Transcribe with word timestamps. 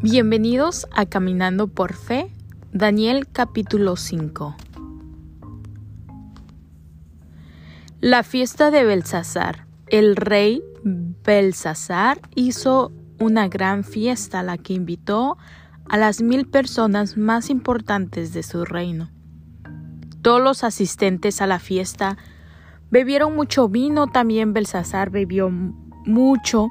Bienvenidos 0.00 0.86
a 0.92 1.06
Caminando 1.06 1.66
por 1.66 1.92
Fe, 1.92 2.32
Daniel 2.70 3.26
capítulo 3.26 3.96
5. 3.96 4.54
La 8.00 8.22
fiesta 8.22 8.70
de 8.70 8.84
Belsasar. 8.84 9.66
El 9.88 10.14
rey 10.14 10.62
Belsasar 10.84 12.20
hizo 12.36 12.92
una 13.18 13.48
gran 13.48 13.82
fiesta 13.82 14.38
a 14.38 14.42
la 14.44 14.56
que 14.56 14.74
invitó 14.74 15.36
a 15.88 15.96
las 15.96 16.22
mil 16.22 16.46
personas 16.46 17.16
más 17.16 17.50
importantes 17.50 18.32
de 18.32 18.44
su 18.44 18.64
reino. 18.64 19.10
Todos 20.22 20.40
los 20.40 20.62
asistentes 20.62 21.42
a 21.42 21.48
la 21.48 21.58
fiesta 21.58 22.18
bebieron 22.88 23.34
mucho 23.34 23.68
vino, 23.68 24.06
también 24.06 24.52
Belsasar 24.52 25.10
bebió 25.10 25.50
mucho 25.50 26.68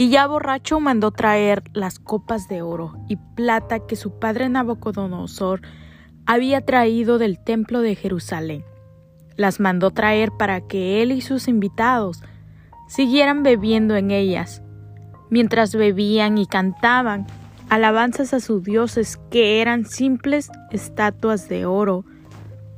y 0.00 0.10
ya 0.10 0.28
borracho 0.28 0.78
mandó 0.78 1.10
traer 1.10 1.64
las 1.74 1.98
copas 1.98 2.46
de 2.46 2.62
oro 2.62 2.94
y 3.08 3.16
plata 3.16 3.80
que 3.80 3.96
su 3.96 4.16
padre 4.20 4.48
Nabucodonosor 4.48 5.60
había 6.24 6.64
traído 6.64 7.18
del 7.18 7.42
templo 7.42 7.80
de 7.80 7.96
Jerusalén. 7.96 8.64
Las 9.34 9.58
mandó 9.58 9.90
traer 9.90 10.30
para 10.30 10.60
que 10.60 11.02
él 11.02 11.10
y 11.10 11.20
sus 11.20 11.48
invitados 11.48 12.22
siguieran 12.86 13.42
bebiendo 13.42 13.96
en 13.96 14.12
ellas. 14.12 14.62
Mientras 15.30 15.74
bebían 15.74 16.38
y 16.38 16.46
cantaban 16.46 17.26
alabanzas 17.68 18.32
a 18.32 18.38
sus 18.38 18.62
dioses 18.62 19.18
que 19.32 19.60
eran 19.60 19.84
simples 19.84 20.48
estatuas 20.70 21.48
de 21.48 21.66
oro, 21.66 22.04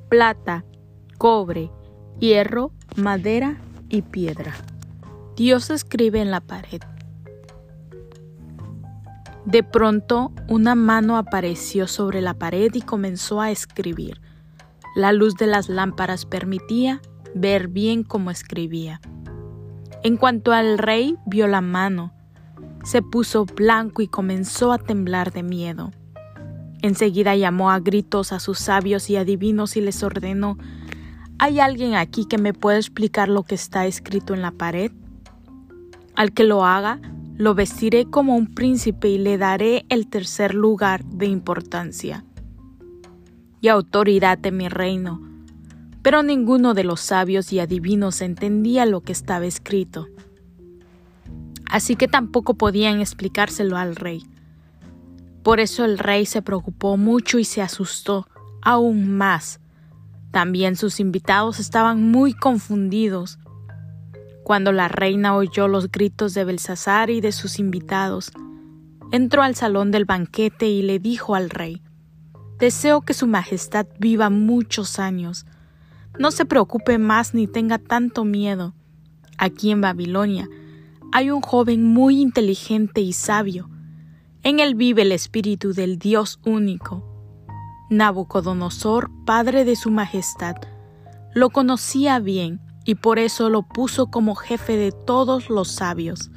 plata, 0.08 0.64
cobre, 1.18 1.70
hierro, 2.18 2.72
madera 2.96 3.58
y 3.90 4.00
piedra. 4.00 4.54
Dios 5.36 5.68
escribe 5.68 6.22
en 6.22 6.30
la 6.30 6.40
pared. 6.40 6.80
De 9.44 9.62
pronto 9.62 10.32
una 10.48 10.74
mano 10.74 11.16
apareció 11.16 11.86
sobre 11.86 12.20
la 12.20 12.34
pared 12.34 12.70
y 12.74 12.82
comenzó 12.82 13.40
a 13.40 13.50
escribir. 13.50 14.20
La 14.94 15.12
luz 15.12 15.36
de 15.36 15.46
las 15.46 15.68
lámparas 15.68 16.26
permitía 16.26 17.00
ver 17.34 17.68
bien 17.68 18.02
cómo 18.02 18.30
escribía. 18.30 19.00
En 20.02 20.16
cuanto 20.16 20.52
al 20.52 20.78
rey 20.78 21.16
vio 21.26 21.46
la 21.46 21.60
mano, 21.60 22.12
se 22.84 23.02
puso 23.02 23.44
blanco 23.44 24.02
y 24.02 24.08
comenzó 24.08 24.72
a 24.72 24.78
temblar 24.78 25.32
de 25.32 25.42
miedo. 25.42 25.90
Enseguida 26.82 27.36
llamó 27.36 27.70
a 27.70 27.78
gritos 27.78 28.32
a 28.32 28.40
sus 28.40 28.58
sabios 28.58 29.10
y 29.10 29.16
adivinos 29.16 29.76
y 29.76 29.80
les 29.82 30.02
ordenó 30.02 30.56
¿Hay 31.42 31.58
alguien 31.58 31.94
aquí 31.94 32.26
que 32.26 32.36
me 32.36 32.52
pueda 32.52 32.76
explicar 32.76 33.30
lo 33.30 33.44
que 33.44 33.54
está 33.54 33.86
escrito 33.86 34.34
en 34.34 34.42
la 34.42 34.50
pared? 34.50 34.92
Al 36.14 36.32
que 36.32 36.44
lo 36.44 36.66
haga, 36.66 37.00
lo 37.40 37.54
vestiré 37.54 38.04
como 38.04 38.36
un 38.36 38.52
príncipe 38.52 39.08
y 39.08 39.16
le 39.16 39.38
daré 39.38 39.86
el 39.88 40.08
tercer 40.08 40.54
lugar 40.54 41.02
de 41.06 41.24
importancia 41.24 42.22
y 43.62 43.68
autoridad 43.68 44.36
de 44.36 44.52
mi 44.52 44.68
reino. 44.68 45.22
Pero 46.02 46.22
ninguno 46.22 46.74
de 46.74 46.84
los 46.84 47.00
sabios 47.00 47.50
y 47.54 47.58
adivinos 47.58 48.20
entendía 48.20 48.84
lo 48.84 49.00
que 49.00 49.12
estaba 49.12 49.46
escrito. 49.46 50.06
Así 51.64 51.96
que 51.96 52.08
tampoco 52.08 52.58
podían 52.58 53.00
explicárselo 53.00 53.78
al 53.78 53.96
rey. 53.96 54.22
Por 55.42 55.60
eso 55.60 55.86
el 55.86 55.96
rey 55.96 56.26
se 56.26 56.42
preocupó 56.42 56.98
mucho 56.98 57.38
y 57.38 57.44
se 57.44 57.62
asustó 57.62 58.28
aún 58.60 59.16
más. 59.16 59.60
También 60.30 60.76
sus 60.76 61.00
invitados 61.00 61.58
estaban 61.58 62.02
muy 62.02 62.34
confundidos 62.34 63.38
cuando 64.50 64.72
la 64.72 64.88
reina 64.88 65.36
oyó 65.36 65.68
los 65.68 65.92
gritos 65.92 66.34
de 66.34 66.42
Belsasar 66.42 67.08
y 67.08 67.20
de 67.20 67.30
sus 67.30 67.60
invitados, 67.60 68.32
entró 69.12 69.44
al 69.44 69.54
salón 69.54 69.92
del 69.92 70.06
banquete 70.06 70.66
y 70.66 70.82
le 70.82 70.98
dijo 70.98 71.36
al 71.36 71.50
rey, 71.50 71.84
Deseo 72.58 73.02
que 73.02 73.14
Su 73.14 73.28
Majestad 73.28 73.86
viva 74.00 74.28
muchos 74.28 74.98
años. 74.98 75.46
No 76.18 76.32
se 76.32 76.46
preocupe 76.46 76.98
más 76.98 77.32
ni 77.32 77.46
tenga 77.46 77.78
tanto 77.78 78.24
miedo. 78.24 78.74
Aquí 79.38 79.70
en 79.70 79.82
Babilonia 79.82 80.48
hay 81.12 81.30
un 81.30 81.42
joven 81.42 81.84
muy 81.84 82.20
inteligente 82.20 83.02
y 83.02 83.12
sabio. 83.12 83.70
En 84.42 84.58
él 84.58 84.74
vive 84.74 85.02
el 85.02 85.12
espíritu 85.12 85.74
del 85.74 85.96
Dios 85.96 86.40
único. 86.44 87.04
Nabucodonosor, 87.88 89.12
padre 89.24 89.64
de 89.64 89.76
Su 89.76 89.92
Majestad, 89.92 90.56
lo 91.34 91.50
conocía 91.50 92.18
bien 92.18 92.60
y 92.90 92.96
por 92.96 93.20
eso 93.20 93.50
lo 93.50 93.62
puso 93.62 94.08
como 94.10 94.34
jefe 94.34 94.76
de 94.76 94.90
todos 94.90 95.48
los 95.48 95.68
sabios. 95.68 96.32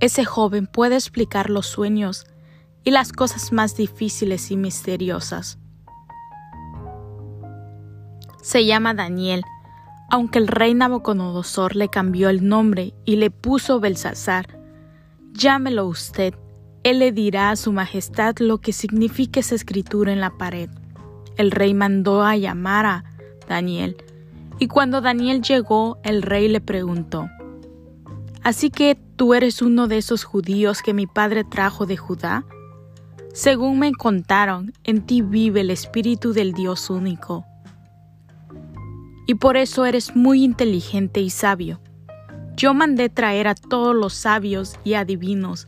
Ese 0.00 0.24
joven 0.24 0.66
puede 0.66 0.96
explicar 0.96 1.48
los 1.48 1.68
sueños 1.68 2.26
y 2.82 2.90
las 2.90 3.12
cosas 3.12 3.52
más 3.52 3.76
difíciles 3.76 4.50
y 4.50 4.56
misteriosas. 4.56 5.60
Se 8.42 8.66
llama 8.66 8.94
Daniel, 8.94 9.44
aunque 10.10 10.40
el 10.40 10.48
rey 10.48 10.74
Nabucodonosor 10.74 11.76
le 11.76 11.88
cambió 11.88 12.28
el 12.28 12.48
nombre 12.48 12.92
y 13.04 13.14
le 13.14 13.30
puso 13.30 13.78
Belsasar. 13.78 14.58
Llámelo 15.34 15.86
usted, 15.86 16.34
él 16.82 16.98
le 16.98 17.12
dirá 17.12 17.50
a 17.50 17.56
su 17.56 17.70
majestad 17.70 18.34
lo 18.40 18.58
que 18.58 18.72
significa 18.72 19.38
esa 19.38 19.54
escritura 19.54 20.12
en 20.12 20.20
la 20.20 20.36
pared. 20.36 20.68
El 21.36 21.52
rey 21.52 21.74
mandó 21.74 22.24
a 22.24 22.36
llamar 22.36 22.86
a 22.86 23.04
Daniel, 23.48 23.96
y 24.58 24.68
cuando 24.68 25.00
Daniel 25.00 25.42
llegó, 25.42 25.98
el 26.02 26.22
rey 26.22 26.48
le 26.48 26.60
preguntó, 26.60 27.28
¿Así 28.46 28.70
que 28.70 28.96
tú 29.16 29.34
eres 29.34 29.60
uno 29.60 29.88
de 29.88 29.98
esos 29.98 30.22
judíos 30.22 30.80
que 30.80 30.94
mi 30.94 31.08
padre 31.08 31.42
trajo 31.42 31.84
de 31.84 31.96
Judá? 31.96 32.44
Según 33.34 33.80
me 33.80 33.92
contaron, 33.92 34.72
en 34.84 35.04
ti 35.04 35.20
vive 35.20 35.62
el 35.62 35.70
Espíritu 35.70 36.32
del 36.32 36.52
Dios 36.52 36.88
único. 36.88 37.44
Y 39.26 39.34
por 39.34 39.56
eso 39.56 39.84
eres 39.84 40.14
muy 40.14 40.44
inteligente 40.44 41.20
y 41.20 41.30
sabio. 41.30 41.80
Yo 42.56 42.72
mandé 42.72 43.08
traer 43.08 43.48
a 43.48 43.56
todos 43.56 43.96
los 43.96 44.14
sabios 44.14 44.76
y 44.84 44.94
adivinos 44.94 45.66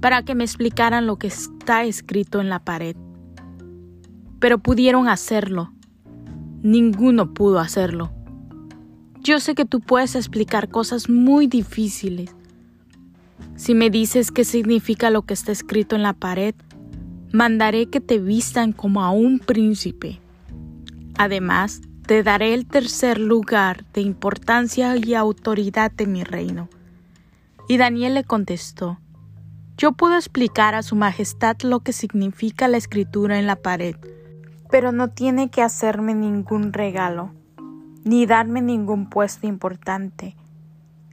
para 0.00 0.22
que 0.22 0.34
me 0.34 0.44
explicaran 0.44 1.06
lo 1.06 1.16
que 1.16 1.26
está 1.26 1.84
escrito 1.84 2.40
en 2.40 2.48
la 2.48 2.60
pared. 2.60 2.96
Pero 4.40 4.58
pudieron 4.58 5.08
hacerlo, 5.08 5.72
Ninguno 6.66 7.32
pudo 7.32 7.60
hacerlo. 7.60 8.10
Yo 9.22 9.38
sé 9.38 9.54
que 9.54 9.64
tú 9.64 9.78
puedes 9.78 10.16
explicar 10.16 10.68
cosas 10.68 11.08
muy 11.08 11.46
difíciles. 11.46 12.34
Si 13.54 13.72
me 13.72 13.88
dices 13.88 14.32
qué 14.32 14.42
significa 14.44 15.10
lo 15.10 15.22
que 15.22 15.34
está 15.34 15.52
escrito 15.52 15.94
en 15.94 16.02
la 16.02 16.12
pared, 16.12 16.56
mandaré 17.32 17.86
que 17.86 18.00
te 18.00 18.18
vistan 18.18 18.72
como 18.72 19.04
a 19.04 19.10
un 19.10 19.38
príncipe. 19.38 20.20
Además, 21.16 21.82
te 22.04 22.24
daré 22.24 22.52
el 22.52 22.66
tercer 22.66 23.20
lugar 23.20 23.84
de 23.92 24.00
importancia 24.00 24.96
y 24.96 25.14
autoridad 25.14 25.92
de 25.92 26.08
mi 26.08 26.24
reino. 26.24 26.68
Y 27.68 27.76
Daniel 27.76 28.14
le 28.14 28.24
contestó, 28.24 28.98
Yo 29.78 29.92
puedo 29.92 30.16
explicar 30.16 30.74
a 30.74 30.82
Su 30.82 30.96
Majestad 30.96 31.58
lo 31.62 31.78
que 31.78 31.92
significa 31.92 32.66
la 32.66 32.78
escritura 32.78 33.38
en 33.38 33.46
la 33.46 33.54
pared 33.54 33.94
pero 34.70 34.92
no 34.92 35.08
tiene 35.08 35.50
que 35.50 35.62
hacerme 35.62 36.14
ningún 36.14 36.72
regalo, 36.72 37.30
ni 38.04 38.26
darme 38.26 38.62
ningún 38.62 39.08
puesto 39.08 39.46
importante. 39.46 40.36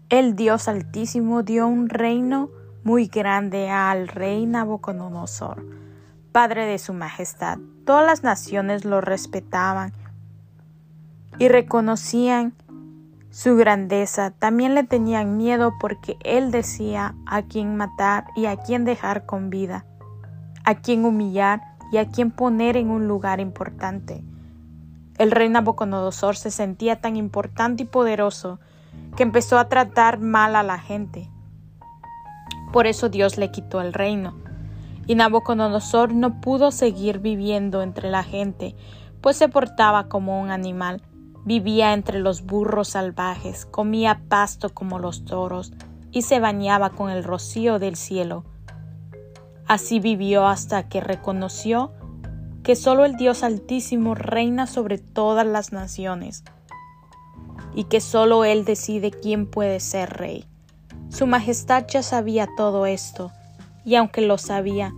El 0.09 0.35
Dios 0.35 0.67
Altísimo 0.67 1.43
dio 1.43 1.67
un 1.67 1.89
reino 1.89 2.49
muy 2.83 3.07
grande 3.07 3.69
al 3.69 4.07
rey 4.07 4.45
Nabucodonosor, 4.45 5.65
padre 6.31 6.65
de 6.65 6.77
su 6.77 6.93
majestad. 6.93 7.57
Todas 7.85 8.05
las 8.05 8.23
naciones 8.23 8.85
lo 8.85 9.01
respetaban 9.01 9.93
y 11.39 11.47
reconocían 11.47 12.53
su 13.29 13.55
grandeza. 13.55 14.31
También 14.31 14.75
le 14.75 14.83
tenían 14.83 15.37
miedo 15.37 15.73
porque 15.79 16.17
él 16.23 16.51
decía 16.51 17.15
a 17.25 17.41
quién 17.41 17.75
matar 17.75 18.25
y 18.35 18.45
a 18.45 18.57
quién 18.57 18.85
dejar 18.85 19.25
con 19.25 19.49
vida, 19.49 19.85
a 20.63 20.75
quién 20.75 21.05
humillar 21.05 21.72
y 21.93 21.97
a 21.97 22.09
quien 22.09 22.31
poner 22.31 22.75
en 22.75 22.89
un 22.89 23.07
lugar 23.07 23.39
importante. 23.39 24.23
El 25.19 25.29
rey 25.29 25.47
Nabucodonosor 25.47 26.35
se 26.35 26.49
sentía 26.49 26.99
tan 26.99 27.15
importante 27.17 27.83
y 27.83 27.85
poderoso 27.85 28.59
que 29.15 29.21
empezó 29.21 29.59
a 29.59 29.69
tratar 29.69 30.19
mal 30.19 30.55
a 30.55 30.63
la 30.63 30.79
gente. 30.79 31.29
Por 32.71 32.87
eso 32.87 33.09
Dios 33.09 33.37
le 33.37 33.51
quitó 33.51 33.79
el 33.79 33.93
reino. 33.93 34.33
Y 35.05 35.13
Nabucodonosor 35.13 36.15
no 36.15 36.41
pudo 36.41 36.71
seguir 36.71 37.19
viviendo 37.19 37.83
entre 37.83 38.09
la 38.09 38.23
gente, 38.23 38.75
pues 39.21 39.37
se 39.37 39.47
portaba 39.47 40.09
como 40.09 40.41
un 40.41 40.49
animal. 40.49 41.03
Vivía 41.45 41.93
entre 41.93 42.19
los 42.19 42.41
burros 42.41 42.87
salvajes, 42.87 43.67
comía 43.67 44.23
pasto 44.29 44.73
como 44.73 44.97
los 44.97 45.25
toros 45.25 45.73
y 46.11 46.23
se 46.23 46.39
bañaba 46.39 46.89
con 46.89 47.11
el 47.11 47.23
rocío 47.23 47.77
del 47.77 47.97
cielo. 47.97 48.45
Así 49.67 49.99
vivió 49.99 50.47
hasta 50.47 50.89
que 50.89 51.01
reconoció 51.01 51.91
que 52.63 52.75
solo 52.75 53.05
el 53.05 53.15
Dios 53.15 53.43
Altísimo 53.43 54.15
reina 54.15 54.67
sobre 54.67 54.97
todas 54.97 55.45
las 55.45 55.71
naciones 55.71 56.43
y 57.75 57.85
que 57.85 58.01
solo 58.01 58.45
Él 58.45 58.65
decide 58.65 59.11
quién 59.11 59.47
puede 59.49 59.79
ser 59.79 60.11
rey. 60.11 60.45
Su 61.09 61.27
Majestad 61.27 61.85
ya 61.87 62.03
sabía 62.03 62.47
todo 62.55 62.85
esto 62.85 63.31
y 63.85 63.95
aunque 63.95 64.21
lo 64.21 64.37
sabía, 64.37 64.93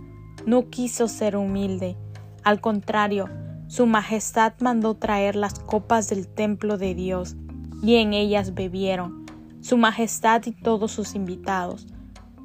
no 0.46 0.70
quiso 0.70 1.08
ser 1.08 1.36
humilde. 1.36 1.96
Al 2.44 2.60
contrario, 2.60 3.28
su 3.68 3.86
Majestad 3.86 4.52
mandó 4.60 4.94
traer 4.94 5.34
las 5.34 5.58
copas 5.58 6.08
del 6.08 6.28
templo 6.28 6.78
de 6.78 6.94
Dios, 6.94 7.34
y 7.82 7.96
en 7.96 8.14
ellas 8.14 8.54
bebieron, 8.54 9.26
Su 9.60 9.76
Majestad 9.76 10.42
y 10.46 10.52
todos 10.52 10.92
sus 10.92 11.16
invitados. 11.16 11.88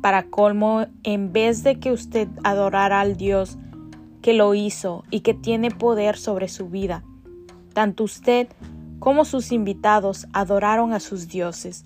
Para 0.02 0.24
colmo, 0.24 0.88
en 1.04 1.32
vez 1.32 1.64
de 1.64 1.80
que 1.80 1.92
usted 1.92 2.28
adorara 2.44 3.02
al 3.02 3.18
Dios 3.18 3.58
que 4.22 4.34
lo 4.34 4.54
hizo 4.54 5.04
y 5.12 5.22
que 5.22 5.34
tiene 5.34 5.72
poder 5.72 6.18
sobre 6.18 6.48
su 6.48 6.70
vida, 6.70 7.04
tanto 7.74 8.04
usted 8.04 8.48
como 9.00 9.26
sus 9.26 9.52
invitados 9.52 10.28
adoraron 10.34 10.94
a 10.94 11.00
sus 11.00 11.28
dioses. 11.28 11.84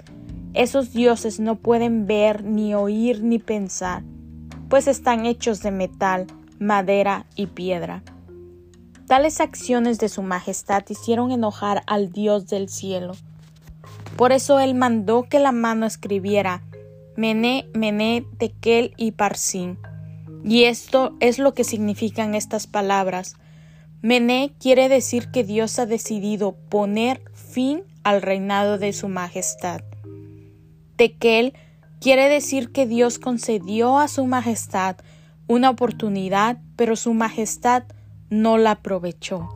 Esos 0.53 0.93
dioses 0.93 1.39
no 1.39 1.55
pueden 1.55 2.07
ver, 2.07 2.43
ni 2.43 2.73
oír, 2.75 3.23
ni 3.23 3.39
pensar, 3.39 4.03
pues 4.69 4.87
están 4.87 5.25
hechos 5.25 5.61
de 5.61 5.71
metal, 5.71 6.27
madera 6.59 7.25
y 7.35 7.47
piedra. 7.47 8.03
Tales 9.07 9.39
acciones 9.39 9.99
de 9.99 10.09
su 10.09 10.23
majestad 10.23 10.83
hicieron 10.89 11.31
enojar 11.31 11.83
al 11.85 12.11
Dios 12.11 12.47
del 12.47 12.69
cielo. 12.69 13.13
Por 14.17 14.31
eso 14.31 14.59
él 14.59 14.73
mandó 14.73 15.23
que 15.23 15.39
la 15.39 15.51
mano 15.51 15.85
escribiera 15.85 16.63
Mené, 17.17 17.69
Mené, 17.73 18.25
Tekel 18.37 18.93
y 18.97 19.11
Parsin. 19.11 19.77
Y 20.43 20.65
esto 20.65 21.15
es 21.21 21.39
lo 21.39 21.53
que 21.53 21.63
significan 21.63 22.35
estas 22.35 22.67
palabras. 22.67 23.35
Mené 24.01 24.51
quiere 24.59 24.89
decir 24.89 25.31
que 25.31 25.43
Dios 25.43 25.79
ha 25.79 25.85
decidido 25.85 26.55
poner 26.69 27.21
fin 27.33 27.83
al 28.03 28.21
reinado 28.21 28.77
de 28.77 28.91
su 28.91 29.07
majestad. 29.07 29.81
Tekel 30.97 31.53
quiere 32.01 32.27
decir 32.29 32.71
que 32.71 32.85
Dios 32.85 33.17
concedió 33.17 33.97
a 33.97 34.07
su 34.07 34.25
majestad 34.25 34.97
una 35.47 35.69
oportunidad, 35.69 36.57
pero 36.75 36.95
su 36.95 37.13
majestad 37.13 37.83
no 38.29 38.57
la 38.57 38.71
aprovechó. 38.71 39.49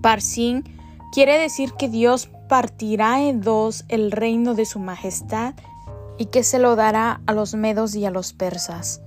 Parsin 0.00 0.64
quiere 1.12 1.38
decir 1.38 1.72
que 1.72 1.88
Dios 1.88 2.30
partirá 2.48 3.22
en 3.22 3.40
dos 3.40 3.84
el 3.88 4.10
reino 4.10 4.54
de 4.54 4.64
su 4.64 4.78
majestad 4.78 5.54
y 6.18 6.26
que 6.26 6.42
se 6.42 6.58
lo 6.58 6.76
dará 6.76 7.20
a 7.26 7.32
los 7.32 7.54
medos 7.54 7.94
y 7.94 8.04
a 8.04 8.10
los 8.10 8.32
persas. 8.32 9.00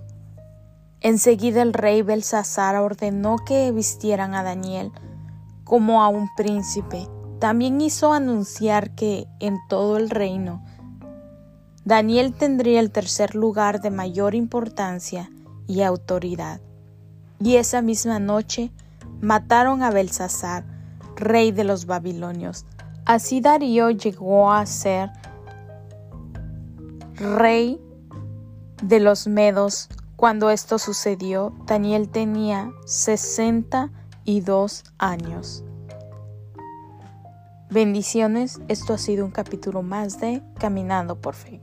Enseguida 1.02 1.62
el 1.62 1.74
rey 1.74 2.02
Belsasar 2.02 2.76
ordenó 2.78 3.38
que 3.38 3.72
vistieran 3.72 4.34
a 4.34 4.44
Daniel 4.44 4.92
como 5.64 6.02
a 6.02 6.08
un 6.08 6.28
príncipe. 6.36 7.08
También 7.40 7.80
hizo 7.82 8.14
anunciar 8.14 8.92
que 8.96 9.28
en 9.40 9.58
todo 9.70 9.98
el 9.98 10.10
reino 10.10 10.64
Daniel 11.88 12.34
tendría 12.34 12.82
el 12.82 12.92
tercer 12.92 13.34
lugar 13.34 13.80
de 13.80 13.92
mayor 13.92 14.36
importancia 14.36 15.32
y 15.68 15.84
autoridad. 15.84 16.60
Y 17.40 17.56
esa 17.56 17.82
misma 17.82 18.20
noche 18.20 18.72
mataron 19.22 19.84
a 19.84 19.92
Belsasar, 19.92 20.66
rey 21.16 21.54
de 21.54 21.64
los 21.64 21.86
babilonios. 21.86 22.66
Así 23.06 23.40
Darío 23.40 23.90
llegó 23.90 24.52
a 24.52 24.66
ser 24.66 25.12
rey 27.18 27.82
de 28.82 29.00
los 29.00 29.28
medos. 29.28 29.90
Cuando 30.16 30.50
esto 30.50 30.80
sucedió, 30.80 31.54
Daniel 31.66 32.10
tenía 32.10 32.72
62 32.86 34.84
años. 34.98 35.64
Bendiciones, 37.70 38.62
esto 38.70 38.94
ha 38.94 38.98
sido 38.98 39.26
un 39.26 39.32
capítulo 39.32 39.84
más 39.84 40.20
de 40.20 40.42
Caminando 40.58 41.20
por 41.20 41.36
Fe. 41.36 41.62